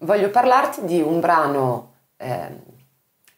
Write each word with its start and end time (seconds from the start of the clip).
voglio 0.00 0.30
parlarti 0.30 0.84
di 0.84 1.00
un 1.00 1.20
brano 1.20 1.92
eh, 2.16 2.76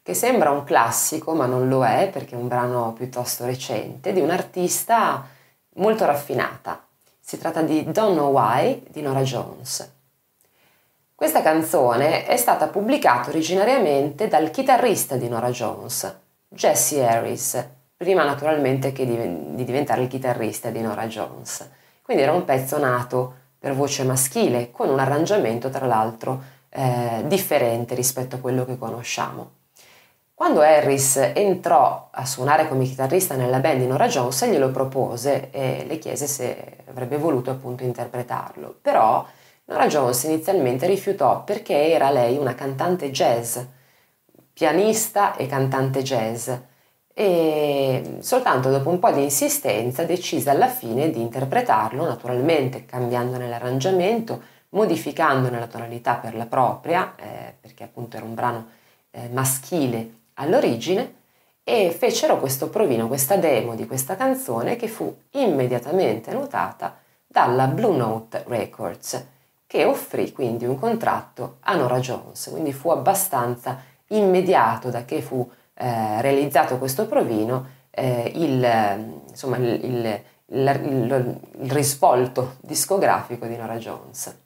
che 0.03 0.13
sembra 0.13 0.51
un 0.51 0.63
classico, 0.63 1.33
ma 1.33 1.45
non 1.45 1.67
lo 1.67 1.85
è 1.85 2.09
perché 2.11 2.35
è 2.35 2.37
un 2.37 2.47
brano 2.47 2.93
piuttosto 2.93 3.45
recente, 3.45 4.13
di 4.13 4.19
un'artista 4.19 5.25
molto 5.75 6.05
raffinata. 6.05 6.83
Si 7.19 7.37
tratta 7.37 7.61
di 7.61 7.89
Don't 7.91 8.15
Know 8.15 8.31
Why 8.31 8.83
di 8.89 9.01
Nora 9.01 9.21
Jones. 9.21 9.89
Questa 11.13 11.43
canzone 11.43 12.25
è 12.25 12.35
stata 12.35 12.67
pubblicata 12.67 13.29
originariamente 13.29 14.27
dal 14.27 14.49
chitarrista 14.49 15.17
di 15.17 15.29
Nora 15.29 15.51
Jones, 15.51 16.17
Jesse 16.47 17.05
Harris, 17.05 17.63
prima 17.95 18.23
naturalmente 18.23 18.91
che 18.91 19.05
di 19.05 19.63
diventare 19.63 20.01
il 20.01 20.07
chitarrista 20.07 20.71
di 20.71 20.81
Nora 20.81 21.05
Jones. 21.05 21.69
Quindi 22.01 22.23
era 22.23 22.33
un 22.33 22.43
pezzo 22.43 22.79
nato 22.79 23.35
per 23.61 23.75
voce 23.75 24.03
maschile, 24.03 24.71
con 24.71 24.89
un 24.89 24.97
arrangiamento 24.97 25.69
tra 25.69 25.85
l'altro 25.85 26.41
eh, 26.69 27.23
differente 27.27 27.93
rispetto 27.93 28.37
a 28.37 28.39
quello 28.39 28.65
che 28.65 28.75
conosciamo. 28.75 29.51
Quando 30.33 30.61
Harris 30.61 31.17
entrò 31.35 32.09
a 32.09 32.25
suonare 32.25 32.67
come 32.67 32.85
chitarrista 32.85 33.35
nella 33.35 33.59
band 33.59 33.81
di 33.81 33.85
Nora 33.85 34.07
Jones, 34.07 34.43
glielo 34.47 34.71
propose 34.71 35.51
e 35.51 35.85
le 35.87 35.99
chiese 35.99 36.25
se 36.25 36.77
avrebbe 36.89 37.17
voluto 37.17 37.51
appunto 37.51 37.83
interpretarlo. 37.83 38.79
Però 38.81 39.23
Nora 39.65 39.85
Jones 39.85 40.23
inizialmente 40.23 40.87
rifiutò 40.87 41.43
perché 41.43 41.91
era 41.91 42.09
lei 42.09 42.37
una 42.37 42.55
cantante 42.55 43.11
jazz, 43.11 43.59
pianista 44.51 45.35
e 45.35 45.45
cantante 45.45 46.01
jazz 46.01 46.49
e 47.13 48.17
soltanto 48.19 48.69
dopo 48.69 48.89
un 48.89 48.99
po' 48.99 49.11
di 49.11 49.23
insistenza 49.23 50.03
decise 50.03 50.49
alla 50.49 50.67
fine 50.67 51.09
di 51.09 51.21
interpretarlo, 51.21 52.05
naturalmente 52.05 52.85
cambiandone 52.85 53.49
l'arrangiamento, 53.49 54.41
modificandone 54.69 55.59
la 55.59 55.67
tonalità 55.67 56.15
per 56.15 56.35
la 56.35 56.45
propria, 56.45 57.13
eh, 57.17 57.53
perché 57.59 57.83
appunto 57.83 58.17
era 58.17 58.25
un 58.25 58.33
brano 58.33 58.67
eh, 59.11 59.29
maschile 59.31 60.19
all'origine 60.35 61.15
e 61.63 61.91
fecero 61.91 62.39
questo 62.39 62.69
provino, 62.69 63.07
questa 63.07 63.35
demo 63.35 63.75
di 63.75 63.85
questa 63.85 64.15
canzone 64.15 64.75
che 64.75 64.87
fu 64.87 65.15
immediatamente 65.31 66.31
notata 66.31 66.97
dalla 67.27 67.67
Blue 67.67 67.95
Note 67.95 68.43
Records 68.47 69.25
che 69.67 69.85
offrì 69.85 70.33
quindi 70.33 70.65
un 70.65 70.77
contratto 70.77 71.57
a 71.61 71.75
Nora 71.75 71.99
Jones, 71.99 72.49
quindi 72.51 72.73
fu 72.73 72.89
abbastanza 72.89 73.81
immediato 74.07 74.89
da 74.89 75.05
che 75.05 75.21
fu 75.21 75.49
eh, 75.73 76.21
realizzato 76.21 76.77
questo 76.77 77.07
provino 77.07 77.79
eh, 77.91 78.31
il, 78.35 79.23
insomma, 79.29 79.57
il, 79.57 79.83
il, 79.83 80.21
il, 80.47 81.39
il 81.61 81.71
risvolto 81.71 82.57
discografico 82.61 83.45
di 83.45 83.55
Nora 83.55 83.77
Jones. 83.77 84.37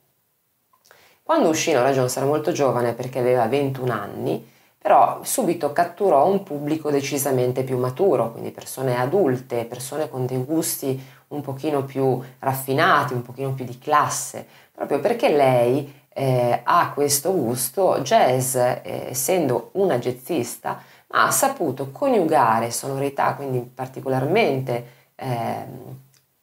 Quando 1.24 1.50
uscì 1.50 1.72
Nora 1.72 1.92
Jones 1.92 2.16
era 2.16 2.26
molto 2.26 2.52
giovane 2.52 2.94
perché 2.94 3.20
aveva 3.20 3.48
21 3.48 3.92
anni 3.92 4.54
però 4.86 5.22
subito 5.24 5.74
catturò 5.74 6.28
un 6.28 6.44
pubblico 6.44 6.92
decisamente 6.92 7.64
più 7.64 7.76
maturo, 7.80 8.32
quindi 8.32 8.52
persone 8.52 8.96
adulte, 8.96 9.66
persone 9.66 10.08
con 10.12 10.28
dei 10.28 10.38
gusti 10.44 11.04
un 11.30 11.42
pochino 11.42 11.84
più 11.84 12.22
raffinati, 12.38 13.14
un 13.14 13.24
pochino 13.24 13.54
più 13.54 13.66
di 13.66 13.80
classe, 13.80 14.46
proprio 14.72 15.00
perché 15.00 15.30
lei 15.30 15.92
eh, 16.14 16.62
ha 16.64 16.92
questo 16.94 17.34
gusto 17.34 17.98
jazz, 18.04 18.54
eh, 18.54 19.08
essendo 19.10 19.70
una 19.72 19.98
jazzista, 19.98 20.80
ma 21.08 21.26
ha 21.26 21.32
saputo 21.32 21.92
coniugare 21.92 22.72
sonorità, 22.72 23.36
quindi 23.36 23.60
particolarmente 23.60 24.88
eh, 25.16 25.66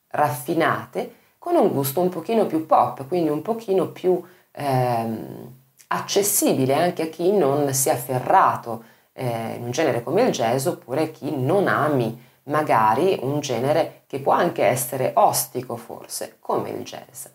raffinate, 0.09 1.15
con 1.39 1.57
un 1.57 1.69
gusto 1.73 2.01
un 2.01 2.09
pochino 2.09 2.47
più 2.47 2.67
pop, 2.67 3.07
quindi 3.07 3.29
un 3.29 3.43
pochino 3.43 3.89
più... 3.89 4.23
Ehm, 4.53 5.61
accessibile 5.93 6.75
anche 6.75 7.03
a 7.03 7.07
chi 7.07 7.31
non 7.33 7.73
sia 7.75 7.93
afferrato 7.93 8.85
eh, 9.13 9.55
in 9.57 9.65
un 9.65 9.71
genere 9.71 10.03
come 10.03 10.23
il 10.23 10.31
jazz 10.31 10.67
oppure 10.67 11.11
chi 11.11 11.37
non 11.37 11.69
ami 11.69 12.31
magari 12.45 13.19
un 13.23 13.41
genere 13.41 14.03
che 14.07 14.19
può 14.19 14.33
anche 14.33 14.65
essere 14.65 15.13
ostico 15.15 15.77
forse 15.77 16.37
come 16.41 16.71
il 16.71 16.83
jazz. 16.83 17.27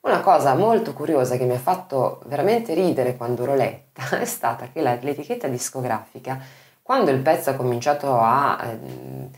Una 0.00 0.20
cosa 0.20 0.54
molto 0.54 0.92
curiosa 0.92 1.36
che 1.36 1.44
mi 1.44 1.54
ha 1.54 1.58
fatto 1.58 2.22
veramente 2.26 2.74
ridere 2.74 3.16
quando 3.16 3.44
l'ho 3.44 3.54
letta 3.54 4.08
è 4.18 4.24
stata 4.24 4.68
che 4.72 4.80
l'etichetta 4.80 5.46
discografica, 5.46 6.40
quando 6.86 7.10
il 7.10 7.18
pezzo 7.18 7.50
ha 7.50 7.54
cominciato 7.54 8.16
a 8.16 8.62
eh, 8.62 9.28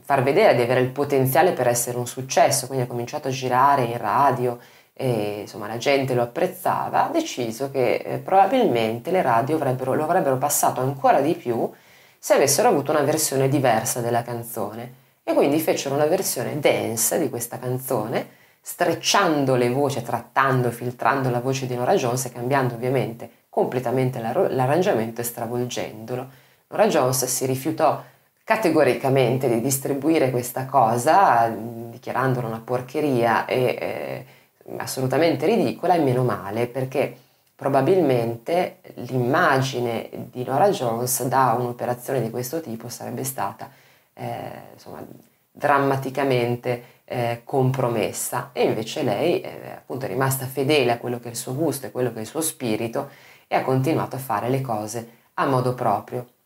far 0.00 0.24
vedere 0.24 0.56
di 0.56 0.62
avere 0.62 0.80
il 0.80 0.88
potenziale 0.88 1.52
per 1.52 1.68
essere 1.68 1.96
un 1.96 2.08
successo, 2.08 2.66
quindi 2.66 2.86
ha 2.86 2.88
cominciato 2.88 3.28
a 3.28 3.30
girare 3.30 3.84
in 3.84 3.96
radio, 3.98 4.58
e 4.94 5.42
insomma 5.42 5.68
la 5.68 5.76
gente 5.76 6.12
lo 6.12 6.22
apprezzava, 6.22 7.06
ha 7.06 7.08
deciso 7.08 7.70
che 7.70 8.02
eh, 8.04 8.18
probabilmente 8.18 9.12
le 9.12 9.22
radio 9.22 9.54
avrebbero, 9.54 9.94
lo 9.94 10.02
avrebbero 10.02 10.38
passato 10.38 10.80
ancora 10.80 11.20
di 11.20 11.34
più 11.34 11.70
se 12.18 12.34
avessero 12.34 12.66
avuto 12.66 12.90
una 12.90 13.02
versione 13.02 13.48
diversa 13.48 14.00
della 14.00 14.24
canzone 14.24 14.94
e 15.22 15.34
quindi 15.34 15.60
fecero 15.60 15.94
una 15.94 16.06
versione 16.06 16.58
dance 16.58 17.16
di 17.20 17.28
questa 17.28 17.60
canzone 17.60 18.28
strecciando 18.60 19.54
le 19.54 19.70
voci, 19.70 20.02
trattando, 20.02 20.72
filtrando 20.72 21.30
la 21.30 21.38
voce 21.38 21.68
di 21.68 21.76
Nora 21.76 21.94
Jones 21.94 22.24
e 22.24 22.32
cambiando 22.32 22.74
ovviamente 22.74 23.30
completamente 23.48 24.20
l'arrangiamento 24.20 25.20
e 25.20 25.24
stravolgendolo. 25.24 26.46
Nora 26.70 26.86
Jones 26.86 27.24
si 27.24 27.46
rifiutò 27.46 28.02
categoricamente 28.44 29.48
di 29.48 29.62
distribuire 29.62 30.30
questa 30.30 30.66
cosa, 30.66 31.48
dichiarandola 31.48 32.46
una 32.46 32.60
porcheria 32.62 33.46
e 33.46 33.76
eh, 33.80 34.76
assolutamente 34.76 35.46
ridicola 35.46 35.94
e 35.94 36.00
meno 36.00 36.24
male 36.24 36.66
perché 36.66 37.16
probabilmente 37.54 38.80
l'immagine 38.96 40.10
di 40.30 40.44
Nora 40.44 40.68
Jones 40.68 41.24
da 41.24 41.56
un'operazione 41.58 42.20
di 42.20 42.28
questo 42.28 42.60
tipo 42.60 42.90
sarebbe 42.90 43.24
stata 43.24 43.70
eh, 44.12 44.50
insomma, 44.74 45.02
drammaticamente 45.50 46.82
eh, 47.04 47.40
compromessa 47.44 48.50
e 48.52 48.64
invece 48.64 49.02
lei 49.02 49.40
eh, 49.40 49.72
appunto 49.74 50.04
è 50.04 50.08
rimasta 50.08 50.44
fedele 50.44 50.92
a 50.92 50.98
quello 50.98 51.18
che 51.18 51.28
è 51.28 51.30
il 51.30 51.36
suo 51.36 51.54
gusto 51.54 51.86
e 51.86 51.90
quello 51.90 52.12
che 52.12 52.18
è 52.18 52.20
il 52.20 52.26
suo 52.26 52.42
spirito 52.42 53.08
e 53.46 53.56
ha 53.56 53.62
continuato 53.62 54.16
a 54.16 54.20
fare 54.20 54.50
le 54.50 54.60
cose 54.60 55.10
a 55.34 55.46
modo 55.46 55.74
proprio. 55.74 56.36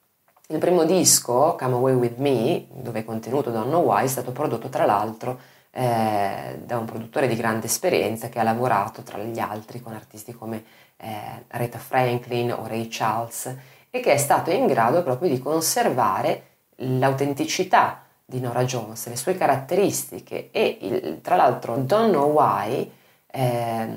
Il 0.53 0.59
primo 0.59 0.85
disco, 0.85 1.57
Come 1.59 1.77
Away 1.77 1.95
With 1.95 2.19
Me, 2.19 2.67
dove 2.69 2.99
è 2.99 3.05
contenuto 3.07 3.51
Don't 3.51 3.69
Know 3.69 3.83
Why, 3.87 4.05
è 4.05 4.07
stato 4.07 4.33
prodotto 4.33 4.69
tra 4.69 4.85
l'altro 4.85 5.39
eh, 5.71 6.61
da 6.63 6.77
un 6.77 6.85
produttore 6.85 7.27
di 7.27 7.37
grande 7.37 7.69
esperienza 7.69 8.29
che 8.29 8.39
ha 8.39 8.43
lavorato 8.43 9.01
tra 9.01 9.17
gli 9.17 9.39
altri 9.39 9.81
con 9.81 9.95
artisti 9.95 10.35
come 10.35 10.63
eh, 10.99 11.45
Aretha 11.49 11.79
Franklin 11.79 12.53
o 12.53 12.67
Ray 12.67 12.89
Charles 12.89 13.57
e 13.89 14.01
che 14.01 14.13
è 14.13 14.19
stato 14.19 14.51
in 14.51 14.67
grado 14.67 15.03
proprio 15.03 15.31
di 15.31 15.39
conservare 15.39 16.43
l'autenticità 16.77 18.03
di 18.23 18.39
Nora 18.39 18.65
Jones, 18.65 19.09
le 19.09 19.17
sue 19.17 19.35
caratteristiche 19.35 20.51
e 20.51 20.79
il, 20.83 21.21
tra 21.23 21.37
l'altro 21.37 21.77
Don't 21.77 22.11
Know 22.11 22.31
Why 22.31 22.93
eh, 23.27 23.89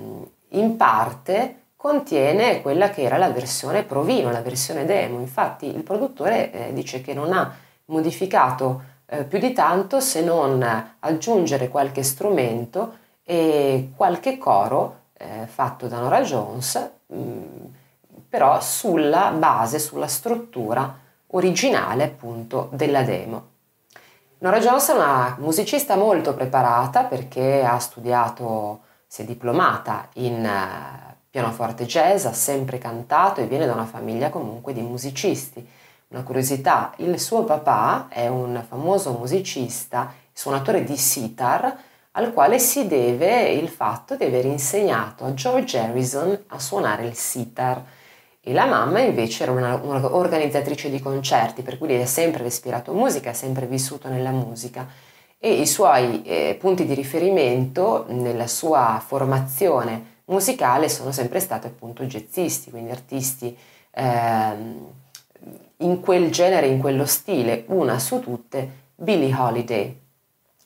in 0.47 0.77
parte 0.77 1.63
contiene 1.85 2.63
quella 2.63 2.89
che 2.89 3.03
era 3.03 3.19
la 3.19 3.29
versione 3.29 3.83
provino, 3.83 4.31
la 4.31 4.41
versione 4.41 4.85
demo. 4.85 5.19
Infatti 5.19 5.67
il 5.67 5.83
produttore 5.83 6.51
eh, 6.51 6.73
dice 6.73 6.99
che 7.01 7.13
non 7.13 7.31
ha 7.31 7.55
modificato 7.85 8.81
eh, 9.05 9.23
più 9.23 9.37
di 9.37 9.53
tanto 9.53 9.99
se 9.99 10.23
non 10.23 10.65
aggiungere 10.97 11.67
qualche 11.67 12.01
strumento 12.01 12.97
e 13.23 13.91
qualche 13.95 14.39
coro 14.39 15.01
eh, 15.13 15.45
fatto 15.45 15.85
da 15.85 15.99
Nora 15.99 16.21
Jones, 16.21 16.89
mh, 17.05 17.17
mm, 17.17 17.43
però 18.29 18.59
sulla 18.61 19.29
base, 19.37 19.77
sulla 19.77 20.07
struttura 20.07 20.91
originale 21.27 22.03
appunto 22.03 22.67
della 22.71 23.03
demo. 23.03 23.49
Nora 24.39 24.57
Jones 24.57 24.89
è 24.89 24.93
una 24.95 25.35
musicista 25.37 25.95
molto 25.95 26.33
preparata 26.33 27.03
perché 27.03 27.63
ha 27.63 27.77
studiato, 27.77 28.79
si 29.05 29.21
è 29.21 29.25
diplomata 29.25 30.09
in 30.13 30.43
uh, 30.43 31.04
pianoforte 31.35 31.85
jazz, 31.85 32.23
ha 32.23 32.31
sempre 32.31 32.77
cantato 32.77 33.41
e 33.41 33.45
viene 33.45 33.65
da 33.65 33.73
una 33.73 33.83
famiglia 33.83 34.29
comunque 34.29 34.71
di 34.71 34.79
musicisti 34.79 35.67
una 36.07 36.23
curiosità, 36.23 36.93
il 36.97 37.19
suo 37.19 37.43
papà 37.43 38.07
è 38.07 38.27
un 38.27 38.63
famoso 38.65 39.11
musicista, 39.11 40.13
suonatore 40.31 40.85
di 40.85 40.95
sitar, 40.95 41.77
al 42.11 42.31
quale 42.31 42.57
si 42.57 42.87
deve 42.87 43.49
il 43.49 43.67
fatto 43.67 44.15
di 44.15 44.23
aver 44.23 44.45
insegnato 44.45 45.25
a 45.25 45.33
George 45.33 45.77
Harrison 45.77 46.43
a 46.47 46.59
suonare 46.59 47.05
il 47.05 47.15
sitar. 47.15 47.83
E 48.39 48.53
la 48.53 48.65
mamma 48.65 48.99
invece 48.99 49.43
era 49.43 49.51
un'organizzatrice 49.51 50.89
di 50.89 51.01
concerti, 51.01 51.63
per 51.63 51.77
cui 51.77 51.87
lei 51.87 52.01
ha 52.01 52.07
sempre 52.07 52.43
respirato 52.43 52.93
musica, 52.93 53.31
ha 53.31 53.33
sempre 53.33 53.65
vissuto 53.65 54.07
nella 54.07 54.31
musica. 54.31 54.87
E 55.37 55.51
i 55.51 55.67
suoi 55.67 56.21
eh, 56.23 56.55
punti 56.57 56.85
di 56.85 56.93
riferimento 56.93 58.05
nella 58.07 58.47
sua 58.47 59.03
formazione 59.05 60.13
musicale 60.25 60.89
sono 60.89 61.11
sempre 61.11 61.39
stati 61.39 61.67
appunto 61.67 62.03
jazzisti, 62.03 62.69
quindi 62.69 62.91
artisti 62.91 63.57
eh, 63.91 64.53
in 65.77 65.99
quel 65.99 66.31
genere, 66.31 66.67
in 66.67 66.79
quello 66.79 67.05
stile, 67.05 67.65
una 67.67 67.99
su 67.99 68.19
tutte, 68.19 68.83
Billie 68.95 69.33
Holiday. 69.35 69.99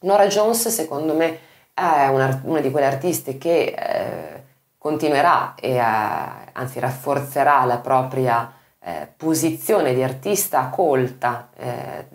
Nora 0.02 0.28
Jones, 0.28 0.68
secondo 0.70 1.14
me, 1.14 1.40
è 1.74 2.08
una, 2.08 2.42
una 2.44 2.60
di 2.62 2.72
quelle 2.72 2.86
artiste 2.86 3.38
che 3.38 3.76
eh, 3.78 4.44
continuerà 4.78 5.56
e 5.56 5.72
eh, 5.72 5.80
anzi 5.80 6.80
rafforzerà 6.80 7.66
la 7.66 7.78
propria 7.78 8.54
eh, 8.82 9.08
posizione 9.16 9.94
di 9.94 10.04
artista 10.04 10.68
colta, 10.70 11.50
eh, 11.58 12.06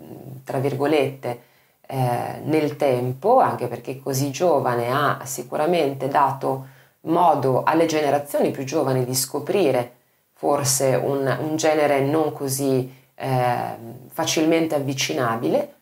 tra 0.43 0.57
virgolette, 0.59 1.41
eh, 1.87 2.39
nel 2.43 2.75
tempo, 2.75 3.39
anche 3.39 3.67
perché 3.67 3.99
così 3.99 4.31
giovane 4.31 4.89
ha 4.89 5.19
sicuramente 5.25 6.07
dato 6.07 6.73
modo 7.05 7.63
alle 7.63 7.85
generazioni 7.85 8.51
più 8.51 8.63
giovani 8.63 9.05
di 9.05 9.15
scoprire 9.15 9.93
forse 10.33 10.95
un, 10.95 11.37
un 11.41 11.55
genere 11.55 12.01
non 12.01 12.33
così 12.33 12.93
eh, 13.15 13.77
facilmente 14.11 14.75
avvicinabile. 14.75 15.73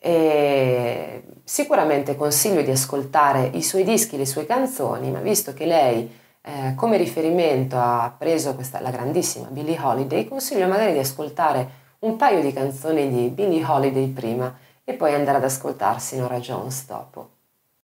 E 0.00 1.24
sicuramente 1.42 2.14
consiglio 2.14 2.62
di 2.62 2.70
ascoltare 2.70 3.50
i 3.54 3.62
suoi 3.62 3.82
dischi, 3.82 4.16
le 4.16 4.26
sue 4.26 4.46
canzoni, 4.46 5.10
ma 5.10 5.18
visto 5.18 5.52
che 5.54 5.66
lei 5.66 6.16
eh, 6.42 6.74
come 6.76 6.96
riferimento 6.96 7.76
ha 7.76 8.14
preso 8.16 8.54
questa, 8.54 8.80
la 8.80 8.90
grandissima 8.90 9.48
Billie 9.48 9.78
Holiday, 9.80 10.28
consiglio 10.28 10.68
magari 10.68 10.92
di 10.92 10.98
ascoltare 10.98 11.86
un 12.00 12.16
paio 12.16 12.40
di 12.40 12.52
canzoni 12.52 13.08
di 13.08 13.28
Billie 13.28 13.64
Holiday 13.64 14.06
prima 14.08 14.56
e 14.84 14.94
poi 14.94 15.14
andare 15.14 15.38
ad 15.38 15.44
ascoltarsi 15.44 16.16
Nora 16.16 16.38
Jones 16.38 16.86
dopo. 16.86 17.37